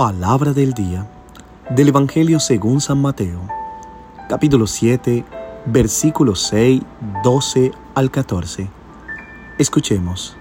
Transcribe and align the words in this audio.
Palabra 0.00 0.54
del 0.54 0.72
día 0.72 1.06
del 1.68 1.88
Evangelio 1.88 2.40
según 2.40 2.80
San 2.80 3.02
Mateo, 3.02 3.38
capítulo 4.30 4.66
7, 4.66 5.26
versículos 5.66 6.40
6, 6.48 6.80
12 7.22 7.72
al 7.94 8.10
14. 8.10 8.70
Escuchemos. 9.58 10.38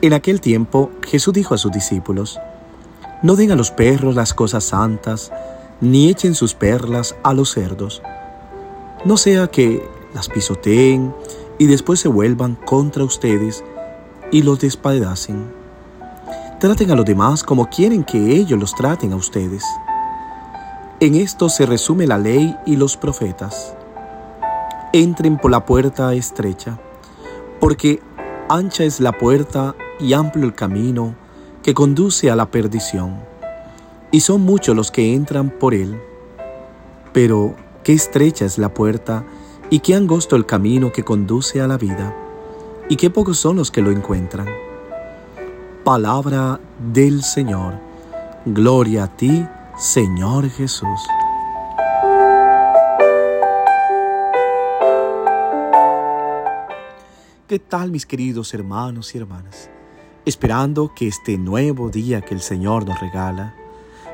En 0.00 0.12
aquel 0.12 0.40
tiempo 0.40 0.92
Jesús 1.02 1.34
dijo 1.34 1.54
a 1.54 1.58
sus 1.58 1.72
discípulos, 1.72 2.38
No 3.20 3.34
den 3.34 3.50
a 3.50 3.56
los 3.56 3.72
perros 3.72 4.14
las 4.14 4.32
cosas 4.32 4.62
santas, 4.62 5.32
ni 5.80 6.08
echen 6.08 6.36
sus 6.36 6.54
perlas 6.54 7.16
a 7.24 7.34
los 7.34 7.50
cerdos, 7.50 8.00
no 9.04 9.16
sea 9.16 9.48
que 9.48 9.84
las 10.14 10.28
pisoteen 10.28 11.12
y 11.58 11.66
después 11.66 11.98
se 11.98 12.06
vuelvan 12.06 12.54
contra 12.54 13.02
ustedes 13.02 13.64
y 14.30 14.42
los 14.42 14.60
despedacen. 14.60 15.65
Traten 16.58 16.90
a 16.90 16.96
los 16.96 17.04
demás 17.04 17.42
como 17.42 17.68
quieren 17.68 18.02
que 18.02 18.34
ellos 18.34 18.58
los 18.58 18.74
traten 18.74 19.12
a 19.12 19.16
ustedes. 19.16 19.62
En 21.00 21.14
esto 21.14 21.50
se 21.50 21.66
resume 21.66 22.06
la 22.06 22.16
ley 22.16 22.56
y 22.64 22.76
los 22.76 22.96
profetas. 22.96 23.76
Entren 24.94 25.36
por 25.36 25.50
la 25.50 25.66
puerta 25.66 26.14
estrecha, 26.14 26.78
porque 27.60 28.00
ancha 28.48 28.84
es 28.84 29.00
la 29.00 29.12
puerta 29.12 29.74
y 30.00 30.14
amplio 30.14 30.46
el 30.46 30.54
camino 30.54 31.14
que 31.62 31.74
conduce 31.74 32.30
a 32.30 32.36
la 32.36 32.50
perdición, 32.50 33.20
y 34.10 34.20
son 34.20 34.40
muchos 34.40 34.74
los 34.74 34.90
que 34.90 35.12
entran 35.12 35.50
por 35.50 35.74
él. 35.74 36.00
Pero 37.12 37.54
qué 37.84 37.92
estrecha 37.92 38.46
es 38.46 38.56
la 38.56 38.72
puerta 38.72 39.26
y 39.68 39.80
qué 39.80 39.94
angosto 39.94 40.36
el 40.36 40.46
camino 40.46 40.90
que 40.90 41.04
conduce 41.04 41.60
a 41.60 41.66
la 41.66 41.76
vida, 41.76 42.16
y 42.88 42.96
qué 42.96 43.10
pocos 43.10 43.36
son 43.36 43.56
los 43.56 43.70
que 43.70 43.82
lo 43.82 43.90
encuentran. 43.90 44.65
Palabra 45.86 46.58
del 46.92 47.22
Señor. 47.22 47.74
Gloria 48.44 49.04
a 49.04 49.16
ti, 49.16 49.46
Señor 49.78 50.50
Jesús. 50.50 51.00
¿Qué 57.46 57.60
tal 57.60 57.92
mis 57.92 58.04
queridos 58.04 58.52
hermanos 58.52 59.14
y 59.14 59.18
hermanas? 59.18 59.70
Esperando 60.24 60.92
que 60.92 61.06
este 61.06 61.38
nuevo 61.38 61.88
día 61.88 62.20
que 62.20 62.34
el 62.34 62.40
Señor 62.40 62.84
nos 62.84 62.98
regala 62.98 63.54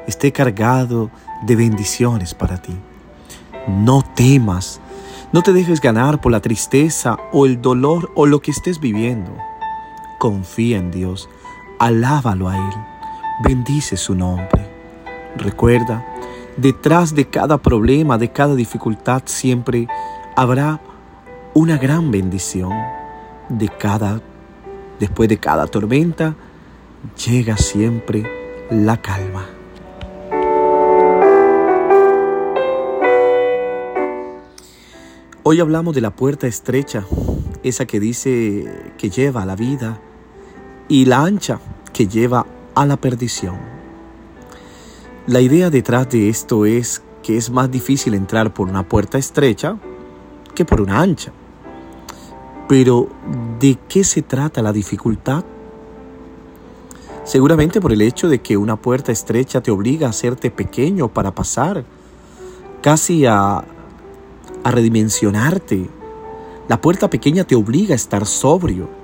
esté 0.07 0.31
cargado 0.31 1.11
de 1.47 1.57
bendiciones 1.57 2.35
para 2.35 2.61
ti. 2.61 2.77
No 3.67 4.03
temas, 4.15 4.79
no 5.33 5.41
te 5.41 5.55
dejes 5.55 5.81
ganar 5.81 6.21
por 6.21 6.33
la 6.33 6.43
tristeza 6.43 7.17
o 7.33 7.47
el 7.47 7.63
dolor 7.63 8.13
o 8.15 8.27
lo 8.27 8.43
que 8.43 8.51
estés 8.51 8.79
viviendo. 8.79 9.35
Confía 10.19 10.77
en 10.77 10.91
Dios 10.91 11.31
alábalo 11.83 12.49
a 12.49 12.57
Él, 12.57 12.75
bendice 13.43 13.97
su 13.97 14.15
nombre. 14.15 14.71
Recuerda, 15.37 16.07
detrás 16.57 17.13
de 17.13 17.27
cada 17.27 17.59
problema, 17.59 18.19
de 18.19 18.31
cada 18.31 18.55
dificultad, 18.55 19.23
siempre 19.25 19.89
habrá 20.37 20.81
una 21.55 21.79
gran 21.79 22.13
bendición. 22.13 22.73
De 23.49 23.69
cada, 23.69 24.21
después 25.01 25.29
de 25.29 25.39
cada 25.39 25.67
tormenta, 25.67 26.37
llega 27.27 27.57
siempre 27.57 28.23
la 28.71 28.99
calma. 28.99 29.47
Hoy 35.43 35.59
hablamos 35.59 35.97
de 35.97 36.01
la 36.01 36.13
puerta 36.13 36.47
estrecha, 36.47 37.05
esa 37.65 37.87
que 37.87 37.99
dice 37.99 38.93
que 38.97 39.11
lleva 39.11 39.43
a 39.43 39.47
la 39.47 39.57
vida, 39.57 39.99
y 40.89 41.05
la 41.05 41.23
ancha, 41.23 41.59
que 41.93 42.07
lleva 42.07 42.47
a 42.75 42.87
la 42.87 42.97
perdición. 42.97 43.57
La 45.27 45.41
idea 45.41 45.71
detrás 45.71 46.09
de 46.11 46.29
esto 46.29 46.67
es 46.67 47.03
que 47.23 47.37
es 47.37 47.51
más 47.51 47.71
difícil 47.71 48.15
entrar 48.15 48.53
por 48.53 48.69
una 48.69 48.89
puerta 48.89 49.19
estrecha 49.19 49.77
que 50.55 50.65
por 50.65 50.81
una 50.81 51.01
ancha. 51.01 51.33
Pero, 52.69 53.09
¿de 53.61 53.79
qué 53.89 54.03
se 54.03 54.23
trata 54.23 54.63
la 54.63 54.73
dificultad? 54.73 55.45
Seguramente 57.25 57.81
por 57.81 57.93
el 57.93 58.03
hecho 58.03 58.29
de 58.29 58.41
que 58.41 58.57
una 58.57 58.77
puerta 58.77 59.13
estrecha 59.13 59.61
te 59.61 59.71
obliga 59.71 60.09
a 60.09 60.11
hacerte 60.11 60.51
pequeño 60.51 61.09
para 61.09 61.33
pasar, 61.33 61.85
casi 62.81 63.27
a, 63.27 63.59
a 64.65 64.71
redimensionarte. 64.71 65.89
La 66.69 66.81
puerta 66.81 67.09
pequeña 67.09 67.45
te 67.45 67.55
obliga 67.55 67.93
a 67.93 67.97
estar 67.97 68.27
sobrio 68.27 69.02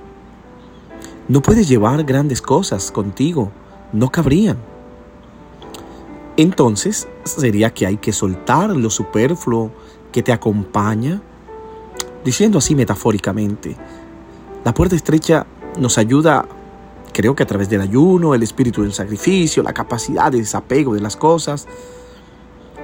no 1.28 1.42
puedes 1.42 1.68
llevar 1.68 2.04
grandes 2.04 2.40
cosas 2.40 2.90
contigo, 2.90 3.52
no 3.92 4.10
cabrían. 4.10 4.56
Entonces 6.38 7.06
sería 7.24 7.74
que 7.74 7.86
hay 7.86 7.98
que 7.98 8.12
soltar 8.12 8.70
lo 8.70 8.88
superfluo 8.88 9.70
que 10.10 10.22
te 10.22 10.32
acompaña, 10.32 11.20
diciendo 12.24 12.58
así 12.58 12.74
metafóricamente. 12.74 13.76
La 14.64 14.72
puerta 14.72 14.96
estrecha 14.96 15.46
nos 15.78 15.98
ayuda, 15.98 16.46
creo 17.12 17.36
que 17.36 17.42
a 17.42 17.46
través 17.46 17.68
del 17.68 17.82
ayuno, 17.82 18.34
el 18.34 18.42
espíritu 18.42 18.82
del 18.82 18.94
sacrificio, 18.94 19.62
la 19.62 19.74
capacidad 19.74 20.32
de 20.32 20.38
desapego 20.38 20.94
de 20.94 21.00
las 21.00 21.16
cosas, 21.16 21.66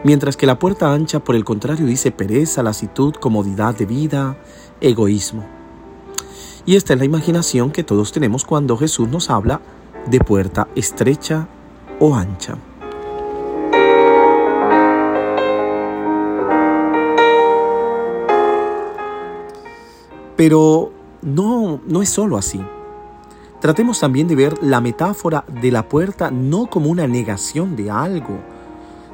mientras 0.05 0.37
que 0.37 0.47
la 0.47 0.59
puerta 0.59 0.93
ancha, 0.93 1.21
por 1.21 1.35
el 1.35 1.45
contrario, 1.45 1.87
dice 1.87 2.11
pereza, 2.11 2.63
lasitud, 2.63 3.15
comodidad 3.15 3.75
de 3.75 3.87
vida, 3.87 4.37
egoísmo. 4.83 5.64
Y 6.67 6.77
esta 6.77 6.95
es 6.95 6.99
la 6.99 7.05
imaginación 7.05 7.71
que 7.71 7.85
todos 7.85 8.13
tenemos 8.13 8.45
cuando 8.45 8.79
Jesús 8.79 9.09
nos 9.09 9.29
habla 9.29 9.61
de 10.07 10.19
puerta 10.19 10.67
estrecha 10.75 11.47
o 12.01 12.15
ancha. 12.15 12.57
Pero 20.37 20.91
no, 21.21 21.81
no 21.87 22.03
es 22.03 22.09
solo 22.09 22.39
así. 22.39 22.61
Tratemos 23.61 24.01
también 24.01 24.27
de 24.27 24.35
ver 24.35 24.63
la 24.63 24.81
metáfora 24.81 25.45
de 25.61 25.71
la 25.71 25.89
puerta 25.89 26.31
no 26.31 26.67
como 26.67 26.91
una 26.91 27.07
negación 27.07 27.77
de 27.77 27.91
algo. 27.91 28.39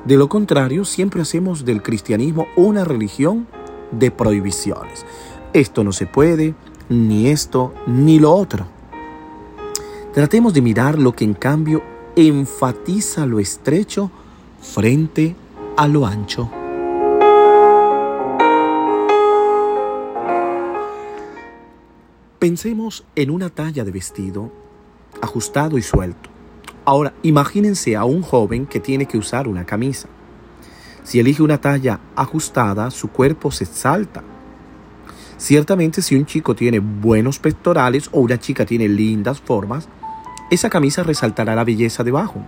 De 0.04 0.16
lo 0.16 0.28
contrario, 0.28 0.84
siempre 0.84 1.22
hacemos 1.22 1.64
del 1.64 1.82
cristianismo 1.82 2.46
una 2.56 2.84
religión 2.84 3.48
de 3.90 4.10
prohibiciones. 4.10 5.04
Esto 5.52 5.84
no 5.84 5.92
se 5.92 6.06
puede, 6.06 6.54
ni 6.90 7.28
esto 7.28 7.72
ni 7.86 8.18
lo 8.18 8.34
otro. 8.34 8.66
Tratemos 10.12 10.52
de 10.52 10.60
mirar 10.60 10.98
lo 10.98 11.12
que 11.12 11.24
en 11.24 11.34
cambio 11.34 11.82
enfatiza 12.16 13.24
lo 13.26 13.38
estrecho 13.38 14.10
frente 14.60 15.36
a 15.76 15.86
lo 15.86 16.04
ancho. 16.04 16.50
Pensemos 22.40 23.04
en 23.14 23.30
una 23.30 23.50
talla 23.50 23.84
de 23.84 23.92
vestido 23.92 24.50
ajustado 25.22 25.78
y 25.78 25.82
suelto. 25.82 26.28
Ahora, 26.84 27.12
imagínense 27.22 27.94
a 27.94 28.04
un 28.04 28.22
joven 28.22 28.66
que 28.66 28.80
tiene 28.80 29.06
que 29.06 29.18
usar 29.18 29.46
una 29.46 29.64
camisa. 29.64 30.08
Si 31.04 31.20
elige 31.20 31.42
una 31.42 31.60
talla 31.60 32.00
ajustada, 32.16 32.90
su 32.90 33.10
cuerpo 33.10 33.52
se 33.52 33.64
exalta 33.64 34.24
Ciertamente 35.40 36.02
si 36.02 36.16
un 36.16 36.26
chico 36.26 36.54
tiene 36.54 36.80
buenos 36.80 37.38
pectorales 37.38 38.10
o 38.12 38.20
una 38.20 38.38
chica 38.38 38.66
tiene 38.66 38.90
lindas 38.90 39.40
formas, 39.40 39.88
esa 40.50 40.68
camisa 40.68 41.02
resaltará 41.02 41.54
la 41.54 41.64
belleza 41.64 42.04
debajo. 42.04 42.42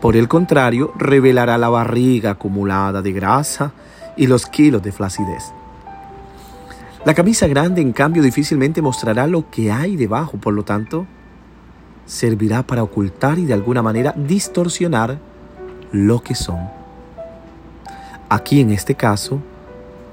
Por 0.00 0.16
el 0.16 0.26
contrario, 0.26 0.94
revelará 0.96 1.58
la 1.58 1.68
barriga 1.68 2.30
acumulada 2.30 3.02
de 3.02 3.12
grasa 3.12 3.74
y 4.16 4.26
los 4.28 4.46
kilos 4.46 4.82
de 4.82 4.92
flacidez. 4.92 5.52
La 7.04 7.12
camisa 7.12 7.48
grande, 7.48 7.82
en 7.82 7.92
cambio, 7.92 8.22
difícilmente 8.22 8.80
mostrará 8.80 9.26
lo 9.26 9.50
que 9.50 9.70
hay 9.70 9.96
debajo, 9.96 10.38
por 10.38 10.54
lo 10.54 10.64
tanto, 10.64 11.06
servirá 12.06 12.62
para 12.62 12.82
ocultar 12.82 13.38
y 13.38 13.44
de 13.44 13.52
alguna 13.52 13.82
manera 13.82 14.14
distorsionar 14.16 15.18
lo 15.92 16.22
que 16.22 16.34
son. 16.34 16.60
Aquí 18.30 18.62
en 18.62 18.70
este 18.70 18.94
caso, 18.94 19.42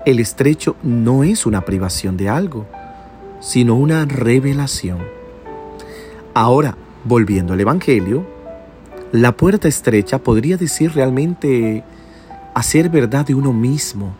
el 0.06 0.19
estrecho 0.19 0.75
no 0.83 1.24
es 1.24 1.45
una 1.45 1.62
privación 1.62 2.18
de 2.18 2.30
algo, 2.30 2.65
sino 3.39 3.75
una 3.75 4.06
revelación. 4.06 5.00
Ahora, 6.33 6.75
volviendo 7.03 7.53
al 7.53 7.62
Evangelio, 7.62 8.25
la 9.12 9.33
puerta 9.33 9.68
estrecha 9.68 10.19
podría 10.19 10.57
decir 10.57 10.94
realmente 10.94 11.83
hacer 12.53 12.89
verdad 12.89 13.25
de 13.25 13.36
uno 13.36 13.53
mismo. 13.53 14.15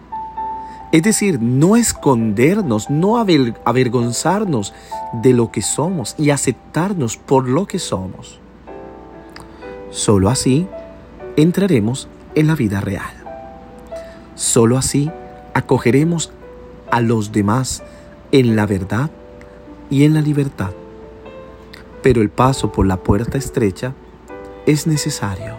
Es 0.92 1.04
decir, 1.04 1.40
no 1.42 1.78
escondernos, 1.78 2.90
no 2.90 3.18
avergonzarnos 3.18 4.74
de 5.14 5.34
lo 5.34 5.52
que 5.52 5.62
somos 5.62 6.16
y 6.18 6.32
aceptarnos 6.32 7.16
por 7.16 7.48
lo 7.48 7.66
que 7.66 7.80
somos. 7.80 8.40
Solo 9.90 10.30
así 10.30 10.68
entraremos 11.38 12.10
en 12.36 12.48
la 12.48 12.56
vida 12.56 12.82
real. 12.82 13.14
Solo 14.36 14.78
así 14.78 15.10
acogeremos 15.54 16.32
a 16.92 17.02
los 17.02 17.32
demás 17.32 17.84
en 18.32 18.56
la 18.56 18.66
verdad 18.66 19.10
y 19.90 20.06
en 20.06 20.14
la 20.14 20.22
libertad. 20.22 20.72
pero 22.02 22.22
el 22.22 22.30
paso 22.30 22.72
por 22.72 22.88
la 22.88 22.98
puerta 22.98 23.38
estrecha 23.38 23.94
es 24.66 24.88
necesario. 24.88 25.56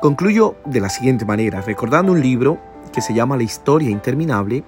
Concluyo 0.00 0.56
de 0.66 0.80
la 0.80 0.90
siguiente 0.90 1.24
manera, 1.24 1.62
recordando 1.62 2.12
un 2.12 2.20
libro 2.20 2.58
que 2.92 3.00
se 3.00 3.14
llama 3.14 3.36
La 3.36 3.42
historia 3.42 3.90
interminable, 3.90 4.62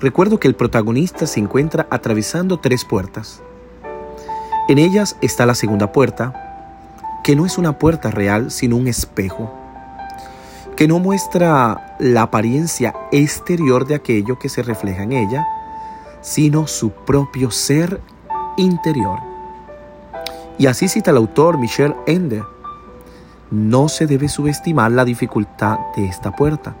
recuerdo 0.00 0.38
que 0.38 0.48
el 0.48 0.54
protagonista 0.54 1.26
se 1.26 1.40
encuentra 1.40 1.86
atravesando 1.90 2.58
tres 2.58 2.84
puertas. 2.84 3.42
En 4.68 4.78
ellas 4.78 5.16
está 5.22 5.46
la 5.46 5.54
segunda 5.54 5.92
puerta, 5.92 6.43
que 7.24 7.34
no 7.34 7.44
es 7.44 7.58
una 7.58 7.78
puerta 7.78 8.12
real, 8.12 8.52
sino 8.52 8.76
un 8.76 8.86
espejo, 8.86 9.52
que 10.76 10.86
no 10.86 11.00
muestra 11.00 11.96
la 11.98 12.22
apariencia 12.22 12.94
exterior 13.10 13.86
de 13.86 13.96
aquello 13.96 14.38
que 14.38 14.48
se 14.48 14.62
refleja 14.62 15.02
en 15.02 15.12
ella, 15.12 15.44
sino 16.20 16.68
su 16.68 16.90
propio 16.90 17.50
ser 17.50 18.00
interior. 18.56 19.18
Y 20.58 20.66
así 20.66 20.86
cita 20.86 21.10
el 21.10 21.16
autor 21.16 21.58
Michel 21.58 21.96
Ende. 22.06 22.44
No 23.50 23.88
se 23.88 24.06
debe 24.06 24.28
subestimar 24.28 24.92
la 24.92 25.04
dificultad 25.04 25.78
de 25.96 26.06
esta 26.06 26.30
puerta 26.30 26.76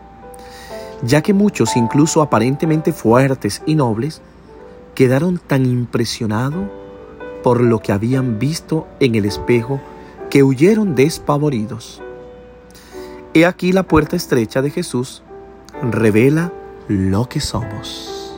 ya 1.02 1.22
que 1.22 1.34
muchos, 1.34 1.76
incluso 1.76 2.22
aparentemente 2.22 2.92
fuertes 2.92 3.62
y 3.66 3.74
nobles, 3.74 4.22
quedaron 4.94 5.38
tan 5.38 5.66
impresionados 5.66 6.66
por 7.42 7.60
lo 7.60 7.80
que 7.80 7.92
habían 7.92 8.38
visto 8.38 8.86
en 9.00 9.14
el 9.14 9.24
espejo 9.26 9.80
que 10.34 10.42
huyeron 10.42 10.96
despavoridos. 10.96 12.02
He 13.34 13.46
aquí 13.46 13.70
la 13.70 13.84
puerta 13.84 14.16
estrecha 14.16 14.62
de 14.62 14.70
Jesús 14.70 15.22
revela 15.80 16.52
lo 16.88 17.28
que 17.28 17.38
somos. 17.38 18.34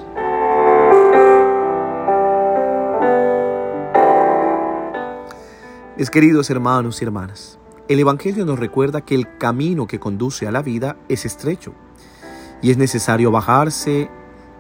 Mis 5.97 6.11
queridos 6.11 6.51
hermanos 6.51 7.01
y 7.01 7.07
hermanas, 7.07 7.59
el 7.89 7.99
Evangelio 7.99 8.45
nos 8.45 8.59
recuerda 8.59 9.01
que 9.01 9.15
el 9.15 9.39
camino 9.39 9.87
que 9.87 9.99
conduce 9.99 10.47
a 10.47 10.51
la 10.51 10.61
vida 10.61 10.99
es 11.09 11.25
estrecho 11.25 11.73
y 12.61 12.73
es 12.73 12.77
necesario 12.77 13.31
bajarse, 13.31 14.11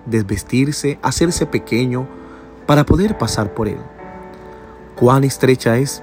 desvestirse, 0.06 0.98
hacerse 1.02 1.44
pequeño 1.44 2.08
para 2.64 2.86
poder 2.86 3.18
pasar 3.18 3.52
por 3.52 3.68
él. 3.68 3.80
Cuán 4.94 5.22
estrecha 5.22 5.76
es. 5.76 6.02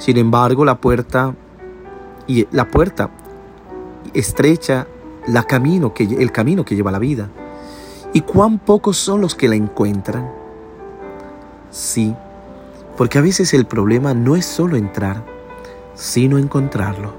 Sin 0.00 0.16
embargo, 0.16 0.64
la 0.64 0.80
puerta 0.80 1.34
y 2.26 2.48
la 2.52 2.68
puerta 2.68 3.10
estrecha 4.14 4.86
el 5.26 5.44
camino 5.44 5.92
que 5.92 6.74
lleva 6.74 6.90
la 6.90 6.98
vida. 6.98 7.28
Y 8.14 8.22
cuán 8.22 8.58
pocos 8.60 8.96
son 8.96 9.20
los 9.20 9.34
que 9.34 9.46
la 9.46 9.56
encuentran. 9.56 10.26
Sí, 11.70 12.14
porque 12.96 13.18
a 13.18 13.20
veces 13.20 13.52
el 13.52 13.66
problema 13.66 14.14
no 14.14 14.36
es 14.36 14.46
solo 14.46 14.76
entrar, 14.76 15.22
sino 15.94 16.38
encontrarlo. 16.38 17.12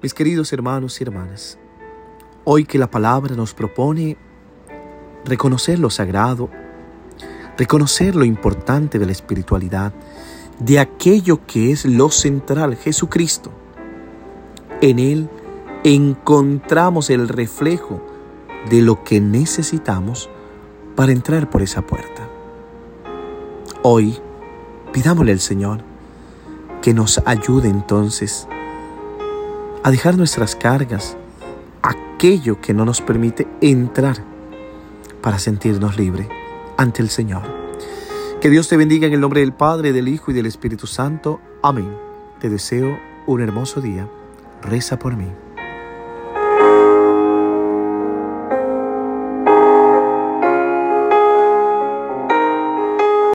Mis 0.00 0.14
queridos 0.14 0.52
hermanos 0.52 1.00
y 1.00 1.04
hermanas, 1.04 1.58
hoy 2.48 2.64
que 2.64 2.78
la 2.78 2.88
palabra 2.88 3.34
nos 3.34 3.54
propone 3.54 4.16
reconocer 5.24 5.80
lo 5.80 5.90
sagrado, 5.90 6.48
reconocer 7.58 8.14
lo 8.14 8.24
importante 8.24 9.00
de 9.00 9.06
la 9.06 9.10
espiritualidad, 9.10 9.92
de 10.60 10.78
aquello 10.78 11.44
que 11.44 11.72
es 11.72 11.84
lo 11.84 12.08
central, 12.12 12.76
Jesucristo. 12.76 13.50
En 14.80 15.00
Él 15.00 15.28
encontramos 15.82 17.10
el 17.10 17.28
reflejo 17.28 18.00
de 18.70 18.80
lo 18.80 19.02
que 19.02 19.20
necesitamos 19.20 20.30
para 20.94 21.10
entrar 21.10 21.50
por 21.50 21.62
esa 21.62 21.82
puerta. 21.82 22.28
Hoy 23.82 24.16
pidámosle 24.92 25.32
al 25.32 25.40
Señor 25.40 25.80
que 26.80 26.94
nos 26.94 27.20
ayude 27.26 27.68
entonces 27.68 28.46
a 29.82 29.90
dejar 29.90 30.16
nuestras 30.16 30.54
cargas, 30.54 31.16
aquello 32.16 32.62
que 32.62 32.72
no 32.72 32.86
nos 32.86 33.02
permite 33.02 33.46
entrar 33.60 34.16
para 35.20 35.38
sentirnos 35.38 35.98
libres 35.98 36.26
ante 36.78 37.02
el 37.02 37.10
Señor. 37.10 37.42
Que 38.40 38.48
Dios 38.48 38.68
te 38.68 38.78
bendiga 38.78 39.06
en 39.06 39.12
el 39.12 39.20
nombre 39.20 39.40
del 39.40 39.52
Padre, 39.52 39.92
del 39.92 40.08
Hijo 40.08 40.30
y 40.30 40.34
del 40.34 40.46
Espíritu 40.46 40.86
Santo. 40.86 41.42
Amén. 41.62 41.94
Te 42.40 42.48
deseo 42.48 42.98
un 43.26 43.42
hermoso 43.42 43.82
día. 43.82 44.08
Reza 44.62 44.98
por 44.98 45.14
mí. 45.14 45.26